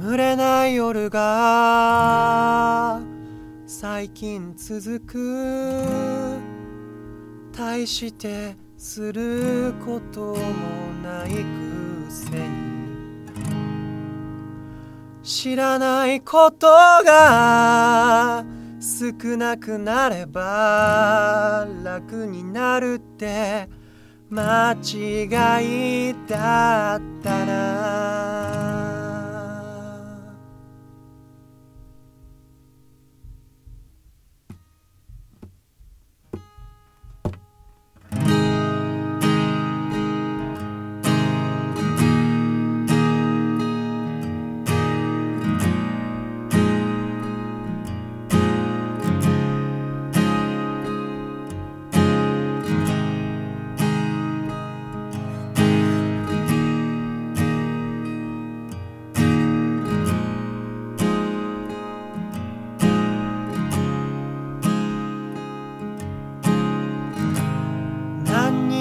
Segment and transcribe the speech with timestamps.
[0.00, 3.02] 眠れない夜が
[3.66, 6.38] 最近続く。
[7.52, 10.38] 大してすることも
[11.02, 11.44] ないく
[12.08, 12.70] せに。
[15.22, 16.66] 知らないこと
[17.04, 18.42] が
[18.80, 23.68] 少なくなれば楽になるって
[24.30, 25.26] 間違
[26.10, 28.49] いだったな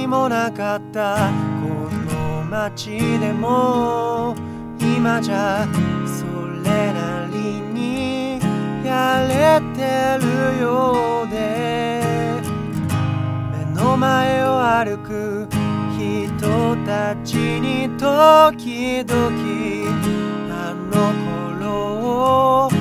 [0.10, 1.32] もなかった。
[1.62, 4.36] この街でも
[4.80, 5.68] 今じゃ
[6.06, 6.26] そ
[6.64, 8.40] れなりに
[8.84, 12.02] やれてるようで。
[13.76, 15.48] 目の前を歩く
[15.96, 19.16] 人たちに時々
[20.52, 21.14] あの
[21.60, 22.79] 頃を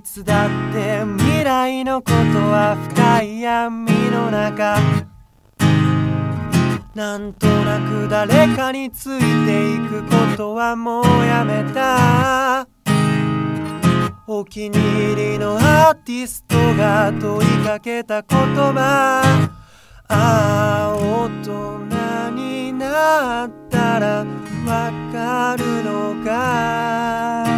[0.00, 4.78] いつだって未来のことは深い闇の中。
[6.94, 12.66] なんとなく誰かについていくことはもうやめた。
[14.26, 19.50] お気に入りのアーティストが問いかけた言葉。
[20.08, 24.24] ああ大人になったら
[24.64, 27.49] わかるのか。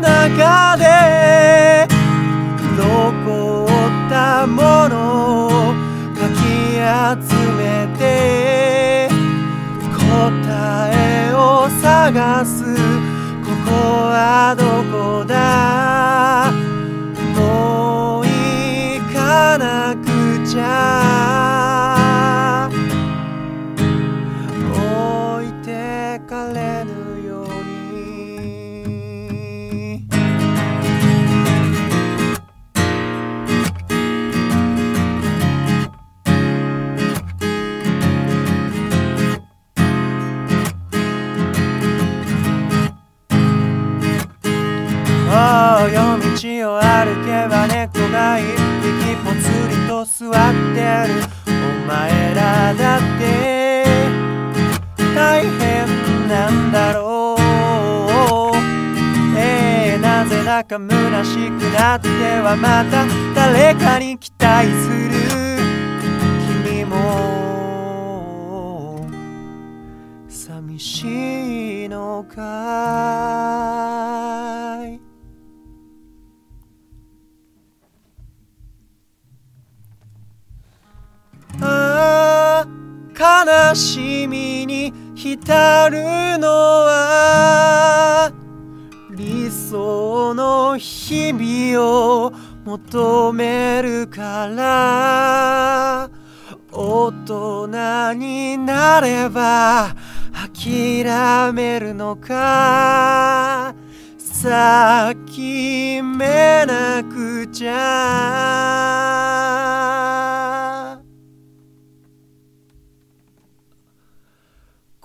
[0.00, 1.86] 中で
[2.76, 3.68] 残っ
[4.10, 4.94] たもの
[5.46, 5.74] を
[6.14, 6.38] かき
[7.20, 7.62] 集め
[7.96, 9.08] て
[9.92, 10.94] 答え
[11.34, 12.74] を探す。
[13.44, 13.72] ここ
[14.10, 16.52] はどこだ？
[17.36, 18.30] もう行
[19.12, 20.06] かなく
[20.46, 21.13] ちゃ。
[46.34, 48.42] ああ夜道を歩けば猫が一
[48.82, 50.32] 匹ぽつりと座っ
[50.74, 51.14] てる。
[51.46, 51.50] お
[51.86, 53.84] 前らだって。
[55.14, 55.86] 大変
[56.28, 57.42] なんだろう。
[59.38, 62.08] ええなぜだか虚しくなって
[62.40, 65.14] はまた誰かに期待する。
[66.64, 66.96] 君も
[70.28, 74.43] 寂しいのか。
[83.16, 88.32] 悲しみに浸るのは
[89.10, 91.80] 理想の日々
[92.26, 92.32] を
[92.64, 96.10] 求めるから
[96.72, 99.94] 大人になれば
[100.32, 103.74] 諦めるのか
[104.18, 109.63] 先めなくちゃ。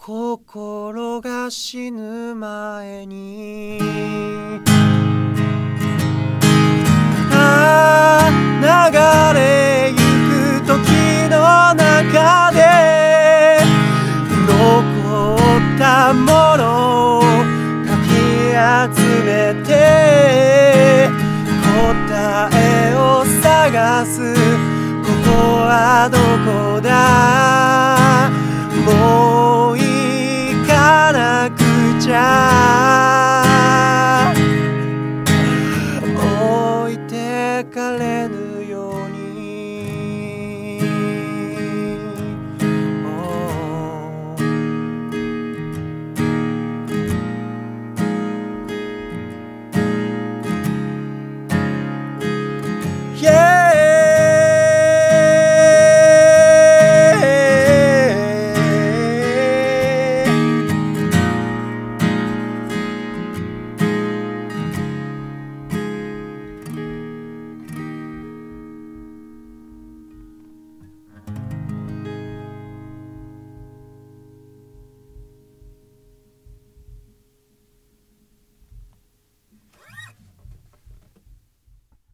[0.02, 3.80] 心が死ぬ前に。
[7.34, 8.30] ああ
[8.62, 9.96] 流れゆ
[10.62, 10.72] く時
[11.30, 11.36] の
[11.75, 12.60] 中で
[14.48, 15.38] 残っ
[15.78, 16.63] たもの
[17.18, 17.22] を
[17.86, 18.10] かき
[18.95, 19.30] 集め
[19.66, 21.10] て
[21.84, 22.98] 答えを
[23.44, 24.34] 探す。
[24.34, 25.31] ここ
[25.68, 26.18] はど
[26.50, 26.69] こ